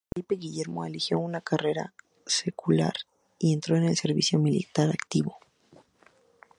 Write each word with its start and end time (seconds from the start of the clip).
Felipe 0.11 0.35
Guillermo 0.37 0.83
eligió 0.83 1.19
una 1.19 1.41
carrera 1.41 1.93
secular 2.25 2.93
y 3.37 3.53
entró 3.53 3.77
en 3.77 3.83
el 3.83 3.95
servicio 3.95 4.39
militar 4.39 4.89
activo. 4.89 5.37